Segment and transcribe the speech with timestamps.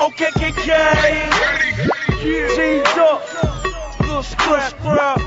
[0.00, 0.68] Okay, KK.
[2.20, 4.00] G's up.
[4.00, 5.20] Little scrap, scrap.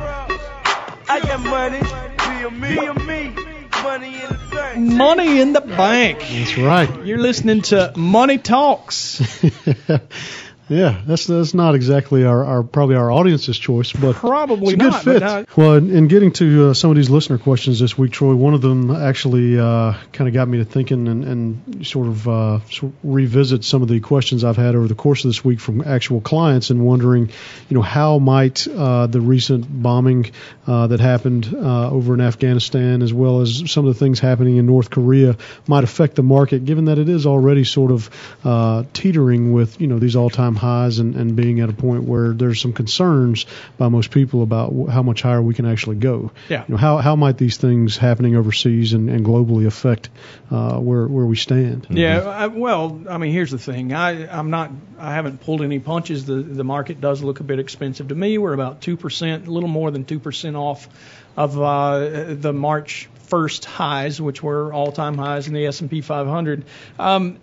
[1.09, 1.79] I got money.
[1.79, 3.35] Be a me, be a me.
[3.83, 4.77] Money in the bank.
[4.77, 6.19] Money in the bank.
[6.19, 7.05] That's right.
[7.05, 9.21] You're listening to Money Talks.
[10.71, 14.77] Yeah, that's that's not exactly our, our probably our audience's choice, but Probably it's a
[14.77, 15.21] good fit.
[15.23, 18.33] uh, well, in, in getting to uh, some of these listener questions this week, Troy,
[18.33, 22.25] one of them actually uh, kind of got me to thinking and, and sort of
[22.25, 25.43] uh, sort of revisit some of the questions I've had over the course of this
[25.43, 27.29] week from actual clients and wondering,
[27.67, 30.31] you know, how might uh, the recent bombing
[30.67, 34.55] uh, that happened uh, over in Afghanistan, as well as some of the things happening
[34.55, 35.35] in North Korea,
[35.67, 38.09] might affect the market, given that it is already sort of
[38.45, 42.33] uh, teetering with, you know, these all-time highs and, and being at a point where
[42.33, 43.45] there's some concerns
[43.77, 46.31] by most people about how much higher we can actually go.
[46.47, 46.63] Yeah.
[46.67, 50.09] You know, how how might these things happening overseas and, and globally affect
[50.49, 51.87] uh, where where we stand?
[51.89, 53.93] Yeah, I, well, I mean, here's the thing.
[53.93, 54.71] I, I'm not.
[54.99, 56.25] I haven't pulled any punches.
[56.25, 58.37] The the market does look a bit expensive to me.
[58.37, 60.87] We're about two percent, a little more than two percent off
[61.35, 66.65] of uh, the March 1st highs, which were all-time highs in the S&P 500.
[66.99, 67.39] Um,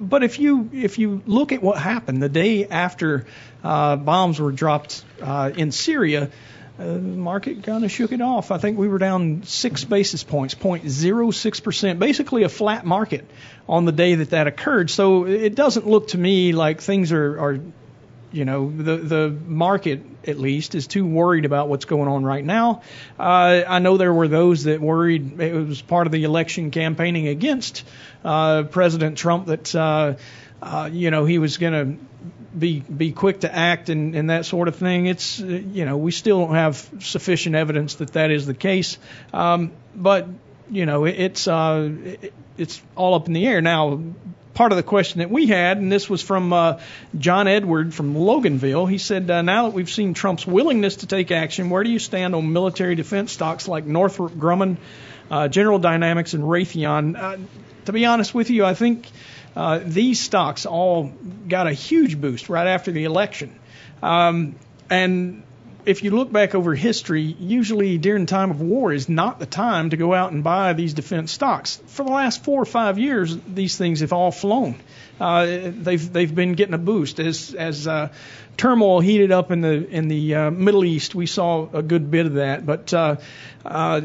[0.00, 3.26] but if you if you look at what happened the day after
[3.62, 6.30] uh, bombs were dropped uh, in Syria.
[6.78, 8.52] Uh, the market kind of shook it off.
[8.52, 13.24] I think we were down six basis points, 0.06 percent, basically a flat market
[13.68, 14.88] on the day that that occurred.
[14.88, 17.60] So it doesn't look to me like things are, are
[18.30, 22.44] you know, the the market at least is too worried about what's going on right
[22.44, 22.82] now.
[23.18, 27.28] Uh, I know there were those that worried it was part of the election campaigning
[27.28, 27.84] against
[28.24, 30.14] uh, President Trump that uh,
[30.60, 32.04] uh, you know he was going to
[32.58, 35.06] be be quick to act and, and that sort of thing.
[35.06, 38.98] It's you know we still don't have sufficient evidence that that is the case,
[39.32, 40.28] um, but
[40.70, 44.00] you know it, it's uh, it, it's all up in the air now.
[44.58, 46.80] Part of the question that we had, and this was from uh,
[47.16, 51.30] John Edward from Loganville, he said, uh, "Now that we've seen Trump's willingness to take
[51.30, 54.78] action, where do you stand on military defense stocks like Northrop Grumman,
[55.30, 57.36] uh, General Dynamics, and Raytheon?" Uh,
[57.84, 59.06] to be honest with you, I think
[59.54, 61.12] uh, these stocks all
[61.46, 63.56] got a huge boost right after the election.
[64.02, 64.56] Um,
[64.90, 65.44] and
[65.84, 69.90] if you look back over history, usually during time of war is not the time
[69.90, 71.80] to go out and buy these defense stocks.
[71.86, 74.76] For the last four or five years, these things have all flown.
[75.20, 78.10] Uh, they've they've been getting a boost as as uh,
[78.56, 81.14] turmoil heated up in the in the uh, Middle East.
[81.14, 83.16] We saw a good bit of that, but uh,
[83.64, 84.02] uh,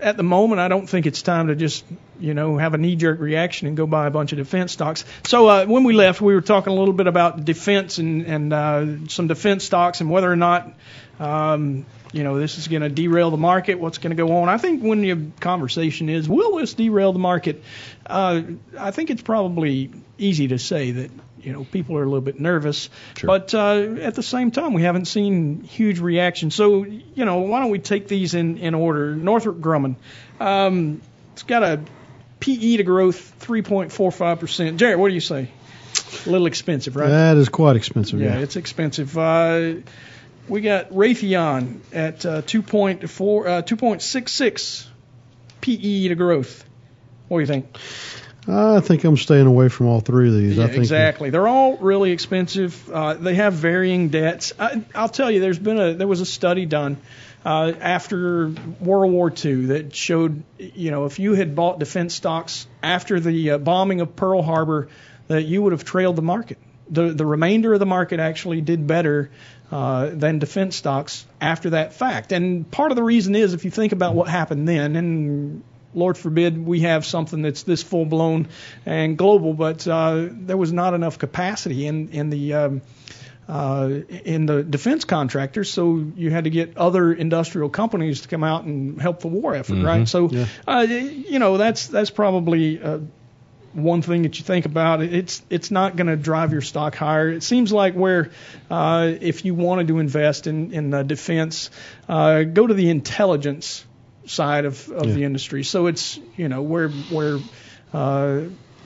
[0.00, 1.84] at the moment, I don't think it's time to just
[2.20, 5.04] you know have a knee-jerk reaction and go buy a bunch of defense stocks.
[5.24, 8.52] So uh, when we left, we were talking a little bit about defense and and
[8.52, 10.72] uh, some defense stocks and whether or not
[11.20, 13.78] um, you know this is going to derail the market.
[13.78, 14.48] What's going to go on?
[14.48, 17.62] I think when the conversation is, will this derail the market?
[18.06, 18.42] Uh,
[18.78, 21.10] I think it's probably easy to say that
[21.40, 22.88] you know people are a little bit nervous,
[23.22, 26.50] but uh, at the same time we haven't seen huge reaction.
[26.50, 29.14] So you know why don't we take these in in order?
[29.14, 29.96] Northrop Grumman,
[30.40, 31.00] um,
[31.32, 31.80] it's got a
[32.40, 34.76] PE to growth 3.45 percent.
[34.78, 35.48] Jared, what do you say?
[36.26, 37.08] A little expensive, right?
[37.08, 38.20] That is quite expensive.
[38.20, 38.40] Yeah, Yeah.
[38.42, 39.16] it's expensive.
[39.16, 39.74] Uh,
[40.48, 43.02] we got Raytheon at uh, 2.4,
[43.46, 44.86] uh, 2.66
[45.60, 46.64] PE to growth.
[47.28, 47.76] What do you think?
[48.46, 50.56] I think I'm staying away from all three of these.
[50.58, 51.30] Yeah, I think exactly.
[51.30, 52.90] They're all really expensive.
[52.90, 54.52] Uh, they have varying debts.
[54.58, 56.98] I, I'll tell you, there's been a there was a study done
[57.44, 58.48] uh, after
[58.80, 63.52] World War II that showed, you know, if you had bought defense stocks after the
[63.52, 64.88] uh, bombing of Pearl Harbor,
[65.28, 66.58] that you would have trailed the market.
[66.90, 69.30] The the remainder of the market actually did better
[69.72, 72.32] uh, than defense stocks after that fact.
[72.32, 75.62] And part of the reason is if you think about what happened then, and
[75.94, 78.48] Lord forbid we have something that's this full blown
[78.84, 82.82] and global, but uh, there was not enough capacity in in the um,
[83.48, 88.42] uh, in the defense contractors, so you had to get other industrial companies to come
[88.42, 90.08] out and help the war effort, right?
[90.08, 90.46] So, Yeah.
[90.66, 93.00] uh, you know, that's that's probably uh,
[93.74, 95.02] one thing that you think about.
[95.02, 97.30] It's it's not going to drive your stock higher.
[97.30, 98.30] It seems like where
[98.70, 101.70] uh, if you wanted to invest in in uh, defense,
[102.08, 103.84] uh, go to the intelligence
[104.26, 105.14] side of, of Yeah.
[105.14, 105.64] the industry.
[105.64, 107.42] So it's you know where where
[107.92, 108.42] uh,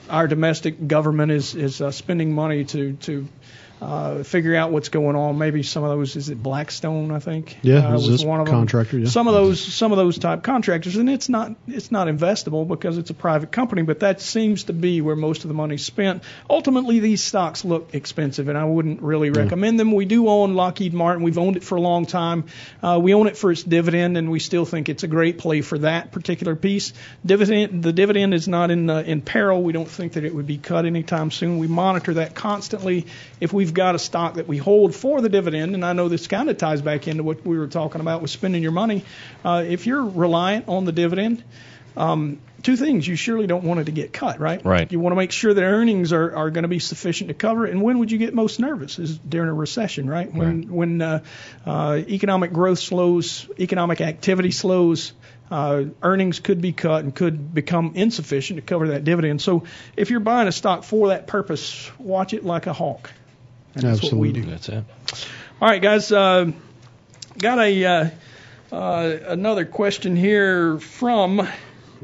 [0.09, 3.27] our domestic government is is uh, spending money to to
[3.81, 5.37] uh, figure out what's going on.
[5.37, 7.57] Maybe some of those is it Blackstone, I think.
[7.61, 9.05] Yeah, uh, is this one of contractor, them.
[9.05, 9.09] yeah.
[9.09, 12.97] Some of those some of those type contractors, and it's not it's not investable because
[12.97, 16.23] it's a private company, but that seems to be where most of the money's spent.
[16.49, 19.91] Ultimately, these stocks look expensive, and I wouldn't really recommend them.
[19.93, 21.23] We do own Lockheed Martin.
[21.23, 22.45] We've owned it for a long time.
[22.83, 25.61] Uh, we own it for its dividend, and we still think it's a great play
[25.61, 26.93] for that particular piece.
[27.25, 29.63] Dividend the dividend is not in uh, in peril.
[29.63, 31.59] We don't think that it would be cut anytime soon.
[31.59, 33.05] We monitor that constantly.
[33.39, 36.25] If we've got a stock that we hold for the dividend, and I know this
[36.25, 39.05] kind of ties back into what we were talking about with spending your money.
[39.45, 41.43] Uh, if you're reliant on the dividend,
[41.95, 43.07] um, two things.
[43.07, 44.65] You surely don't want it to get cut, right?
[44.65, 44.91] Right.
[44.91, 47.67] You want to make sure that earnings are, are going to be sufficient to cover
[47.67, 47.71] it.
[47.71, 48.97] And when would you get most nervous?
[48.97, 50.33] Is during a recession, right?
[50.33, 50.69] When Right.
[50.69, 51.23] when uh,
[51.63, 55.13] uh, economic growth slows, economic activity slows.
[55.51, 59.41] Uh, earnings could be cut and could become insufficient to cover that dividend.
[59.41, 59.63] So,
[59.97, 63.09] if you're buying a stock for that purpose, watch it like a hawk.
[63.75, 64.43] And that's what we do.
[64.43, 64.83] That's it.
[65.61, 66.11] All right, guys.
[66.11, 66.51] Uh,
[67.37, 68.09] got a uh,
[68.71, 71.47] uh, another question here from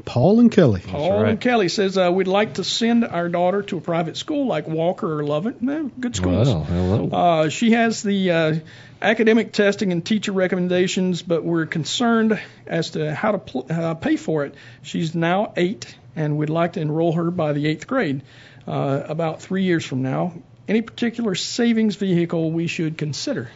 [0.04, 0.82] Paul and Kelly.
[0.86, 1.30] Paul right.
[1.30, 4.68] and Kelly says uh, we'd like to send our daughter to a private school like
[4.68, 5.56] Walker or Lovett.
[5.66, 6.48] Eh, good schools.
[6.48, 7.08] Well, hello.
[7.10, 8.54] Uh, she has the uh,
[9.00, 14.16] academic testing and teacher recommendations, but we're concerned as to how to pl- uh, pay
[14.16, 14.54] for it.
[14.82, 18.22] She's now eight, and we'd like to enroll her by the eighth grade,
[18.66, 20.34] uh, about three years from now.
[20.68, 23.50] Any particular savings vehicle we should consider?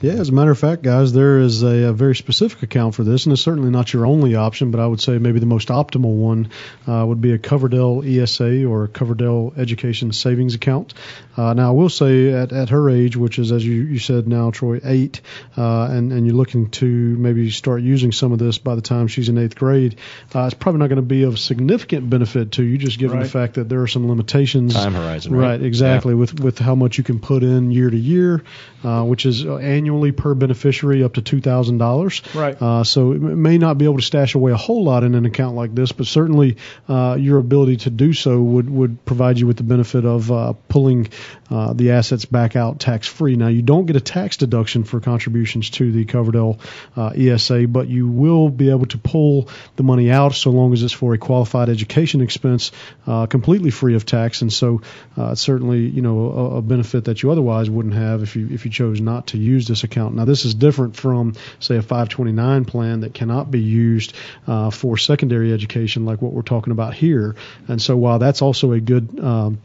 [0.00, 3.02] Yeah, as a matter of fact, guys, there is a, a very specific account for
[3.02, 5.68] this, and it's certainly not your only option, but I would say maybe the most
[5.68, 6.50] optimal one
[6.86, 10.92] uh, would be a Coverdell ESA or a Coverdell Education Savings Account.
[11.36, 14.28] Uh, now, I will say at, at her age, which is, as you, you said
[14.28, 15.22] now, Troy, eight,
[15.56, 19.08] uh, and, and you're looking to maybe start using some of this by the time
[19.08, 19.96] she's in eighth grade,
[20.34, 23.24] uh, it's probably not going to be of significant benefit to you, just given Right.
[23.24, 24.74] the fact that there are some limitations.
[24.74, 25.48] Time horizon, right?
[25.52, 26.14] Right, exactly.
[26.14, 28.42] With with how much you can put in year to year,
[28.84, 32.22] uh, which is uh, annually per beneficiary up to two thousand dollars.
[32.34, 32.60] Right.
[32.60, 35.26] Uh, so it may not be able to stash away a whole lot in an
[35.26, 36.56] account like this, but certainly
[36.88, 40.52] uh, your ability to do so would would provide you with the benefit of uh,
[40.68, 41.08] pulling
[41.50, 43.36] uh, the assets back out tax free.
[43.36, 46.58] Now you don't get a tax deduction for contributions to the Coverdell
[46.96, 50.82] uh, ESA, but you will be able to pull the money out so long as
[50.82, 52.72] it's for a qualified education expense,
[53.06, 54.42] uh, completely free of tax.
[54.42, 54.82] And so
[55.16, 58.48] uh, it's certainly you know a, a benefit that you otherwise wouldn't have if you
[58.50, 60.14] if you chose not to use this account.
[60.14, 64.14] Now this is different from say a 529 plan that cannot be used
[64.46, 67.36] uh, for secondary education like what we're talking about here.
[67.68, 69.60] And so while that's also a good um,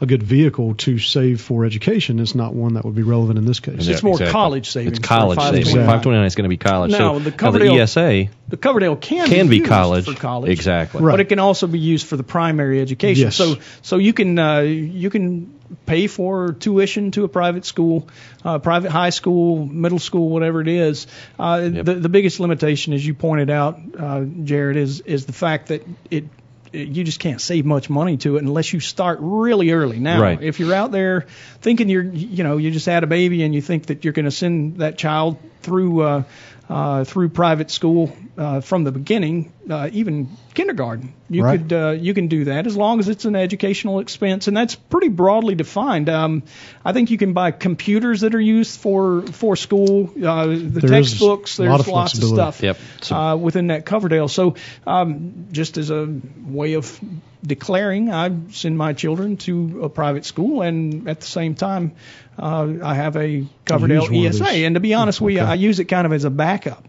[0.00, 3.44] a good vehicle to save for education, it's not one that would be relevant in
[3.44, 3.86] this case.
[3.86, 4.32] Yeah, It's more exactly.
[4.32, 4.98] college savings.
[4.98, 5.68] It's college for savings.
[5.72, 5.86] 529.
[5.86, 6.90] 529 is going to be college.
[6.92, 10.04] Now, so the now the ESA The Coverdell can, can be used college.
[10.06, 10.50] for college.
[10.50, 11.02] Exactly.
[11.02, 11.12] Right.
[11.12, 13.24] But it can also be used for the primary education.
[13.24, 13.36] Yes.
[13.36, 15.54] So so you can uh, you can
[15.84, 18.08] pay for tuition to a private school,
[18.44, 21.06] uh, private high school, middle school, whatever it is.
[21.38, 21.84] Uh, Yep.
[21.84, 25.86] the the biggest limitation, as you pointed out, uh, Jared, is is the fact that
[26.10, 26.24] it.
[26.72, 29.98] You just can't save much money to it unless you start really early.
[29.98, 30.42] Now, Right.
[30.42, 31.26] if you're out there
[31.60, 34.24] thinking you're, you know, you just had a baby and you think that you're going
[34.26, 36.22] to send that child through uh,
[36.68, 41.12] uh, through private school uh, from the beginning, uh, even kindergarten.
[41.30, 41.58] You Right.
[41.60, 44.74] could uh, you can do that as long as it's an educational expense, and that's
[44.74, 46.08] pretty broadly defined.
[46.08, 46.42] Um,
[46.84, 50.94] I think you can buy computers that are used for for school, uh, the There
[51.00, 51.58] is textbooks.
[51.58, 52.36] a There's lot of lots of flexibility.
[52.36, 52.78] stuff Yep.
[53.02, 54.30] So- uh, within that Coverdell.
[54.30, 54.54] So
[54.86, 56.08] um, just as a
[56.46, 56.98] way of
[57.46, 61.92] declaring, I send my children to a private school, and at the same time,
[62.38, 64.64] uh, I have a Coverdell use ESA.
[64.64, 65.46] And to be honest, we Okay.
[65.50, 66.84] I use it kind of as a backup.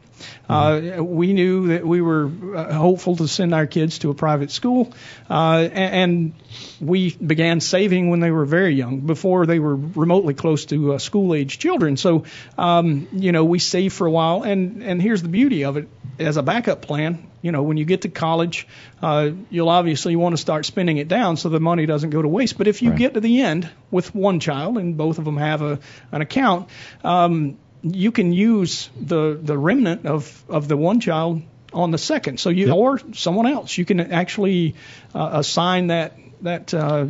[0.48, 4.51] Uh, we knew that we were uh, hopeful to send our kids to a private
[4.51, 4.94] school,
[5.30, 6.33] uh, and
[6.82, 10.98] we began saving when they were very young, before they were remotely close to uh,
[10.98, 11.98] school age children.
[11.98, 12.24] So,
[12.58, 15.88] um, you know, we saved for a while, and and here's the beauty of it
[16.20, 17.25] as a backup plan.
[17.41, 18.67] You know, when you get to college,
[19.01, 22.27] uh, you'll obviously want to start spending it down so the money doesn't go to
[22.27, 22.58] waste.
[22.58, 23.00] But if you Right.
[23.00, 25.79] get to the end with one child and both of them have a
[26.12, 26.67] an account,
[27.03, 31.41] um, you can use the the remnant of of the one child
[31.74, 32.39] on the second.
[32.39, 32.75] So you Yep.
[32.75, 34.75] or someone else, you can actually
[35.13, 37.05] uh, assign that that uh,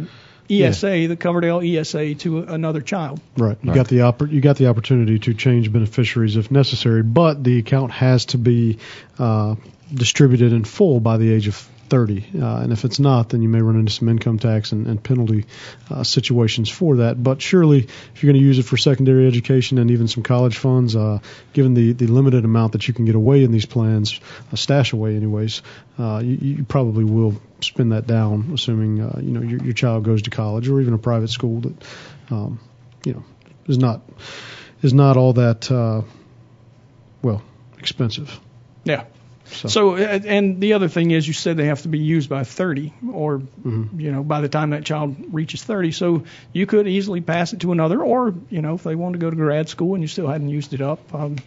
[0.50, 3.22] ESA, the Coverdell ESA, to another child.
[3.38, 3.58] Right.
[3.62, 3.76] You Right.
[3.76, 7.92] got the oppor- you got the opportunity to change beneficiaries if necessary, but the account
[7.92, 8.80] has to be
[9.20, 9.56] uh,
[9.94, 12.26] distributed in full by the age of 30.
[12.42, 15.04] Uh, and if it's not, then you may run into some income tax and, and
[15.04, 15.46] penalty
[15.90, 17.22] uh, situations for that.
[17.22, 20.58] But surely, if you're going to use it for secondary education and even some college
[20.58, 21.20] funds, uh,
[21.54, 24.20] given the, the limited amount that you can get away in these plans,
[24.52, 25.62] uh, stash away anyways,
[25.98, 30.04] uh, you, you probably will spend that down, assuming uh, you know your, your child
[30.04, 31.84] goes to college or even a private school that
[32.32, 32.60] um,
[33.06, 33.24] you know,
[33.68, 34.02] is not
[34.82, 36.02] is not all that uh,
[37.22, 37.42] well
[37.78, 38.40] expensive.
[38.84, 39.06] Yeah.
[39.52, 39.68] So.
[39.68, 42.94] so, and the other thing is, you said they have to be used by 30,
[43.12, 44.00] or mm-hmm.
[44.00, 45.92] you know, by the time that child reaches 30.
[45.92, 49.20] So you could easily pass it to another, or you know, if they want to
[49.20, 51.38] go to grad school and you still hadn't used it up, um,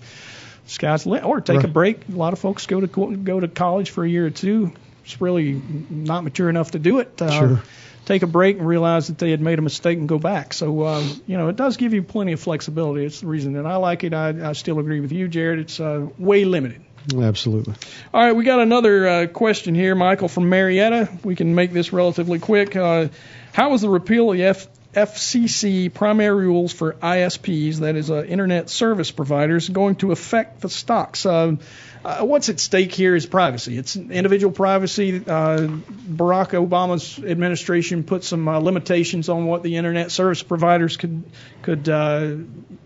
[0.66, 1.24] sky's limit.
[1.24, 1.64] Or take right.
[1.64, 2.08] a break.
[2.08, 4.72] A lot of folks go to go to college for a year or two.
[5.04, 7.20] It's really not mature enough to do it.
[7.20, 7.62] Uh, sure.
[8.04, 10.54] Take a break and realize that they had made a mistake and go back.
[10.54, 13.04] So, uh, you know, it does give you plenty of flexibility.
[13.04, 14.12] It's the reason that I like it.
[14.12, 15.60] I, I still agree with you, Jared.
[15.60, 16.82] It's uh, way limited.
[17.16, 17.74] Absolutely.
[18.14, 21.08] All right, we got another uh, question here, Michael from Marietta.
[21.24, 22.76] We can make this relatively quick.
[22.76, 23.08] Uh,
[23.52, 28.24] how was the repeal of the F- FCC primary rules for ISPs, that is, uh,
[28.24, 31.24] internet service providers, going to affect the stocks?
[31.24, 31.56] Uh,
[32.04, 33.78] uh, what's at stake here is privacy.
[33.78, 35.16] It's individual privacy.
[35.16, 35.68] Uh,
[36.10, 41.22] Barack Obama's administration put some uh, limitations on what the internet service providers could
[41.62, 42.36] could uh,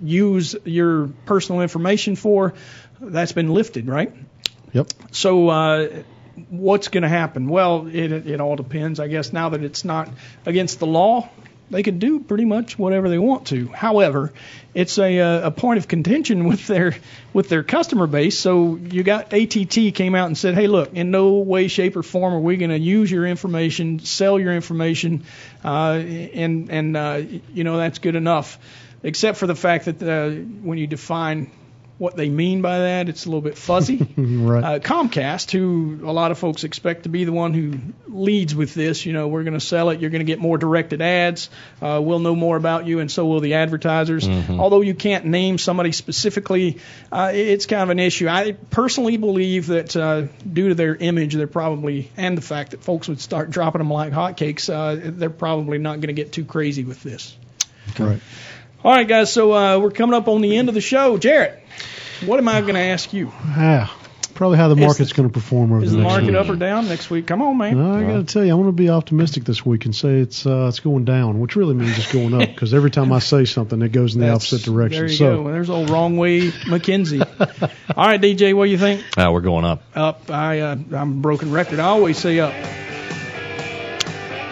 [0.03, 2.55] use your personal information for
[3.01, 4.13] that's been lifted, right?
[4.73, 4.89] Yep.
[5.13, 6.03] So uh,
[6.51, 7.49] what's going to happen?
[7.49, 9.33] Well, it it all depends, I guess.
[9.33, 10.11] Now that it's not
[10.45, 11.31] against the law,
[11.71, 13.69] they can do pretty much whatever they want to.
[13.69, 14.33] However,
[14.75, 16.97] it's a a point of contention with their
[17.33, 18.39] with their customer base.
[18.39, 22.03] So you got ATT came out and said, "Hey, look, in no way, shape, or
[22.03, 25.25] form are we going to use your information, sell your information,
[25.65, 28.59] uh, and and uh, you know that's good enough."
[29.03, 31.51] Except for the fact that uh, when you define
[31.99, 33.09] what they mean by that.
[33.09, 33.97] It's a little bit fuzzy.
[34.17, 34.65] right.
[34.65, 38.75] Uh, Comcast, who a lot of folks expect to be the one who leads with
[38.75, 40.01] this, you know, we're going to sell it.
[40.01, 41.49] You're going to get more directed ads.
[41.81, 44.29] Uh, we'll know more about you, and so will the advertisers.
[44.29, 44.61] Mm-hmm.
[44.61, 46.79] Although you can't name somebody specifically,
[47.11, 48.29] uh, it's kind of an issue.
[48.29, 52.85] I personally believe that uh, due to their image, they're probably, and the fact that
[52.85, 56.45] folks would start dropping them like hotcakes, uh, they're probably not going to get too
[56.45, 57.35] crazy with this.
[57.91, 58.05] Okay.
[58.05, 58.21] Right.
[58.85, 59.33] All right, guys.
[59.33, 61.17] So uh, we're coming up on the end of the show.
[61.19, 61.59] Jared,
[62.25, 63.33] what am I going to ask you?
[63.45, 63.89] Yeah,
[64.35, 66.37] probably how the market's going to perform over is the, the next market week.
[66.37, 67.27] up or down next week?
[67.27, 67.79] Come on, man.
[67.79, 70.21] No, I got to tell you, I'm going to be optimistic this week and say
[70.21, 73.19] it's uh, it's going down, which really means it's going up because every time I
[73.19, 75.01] say something, it goes in the opposite direction.
[75.01, 75.43] There you so.
[75.43, 75.51] go.
[75.51, 77.23] There's old wrong way McKenzie.
[77.97, 79.03] All right, DJ, what do you think?
[79.19, 79.83] Uh, we're going up.
[79.95, 80.31] Up.
[80.31, 81.81] I uh, I'm broken record.
[81.81, 82.55] I always say up.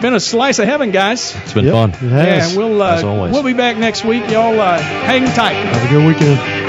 [0.01, 1.33] Been a slice of heaven, guys.
[1.35, 1.89] It's been yep, fun.
[1.91, 2.51] It has.
[2.51, 4.29] Yeah, we'll uh, we'll be back next week.
[4.29, 5.53] Y'all uh, hang tight.
[5.53, 6.65] Have a good weekend.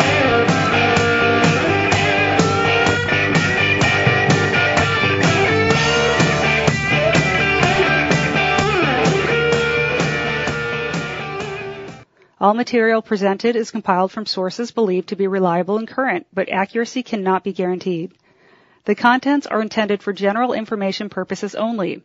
[12.39, 17.03] All material presented is compiled from sources believed to be reliable and current, but accuracy
[17.03, 18.13] cannot be guaranteed.
[18.85, 22.05] The contents are intended for general information purposes only.